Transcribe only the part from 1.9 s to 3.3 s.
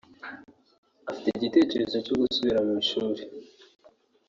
cyo gusubira mu ishuri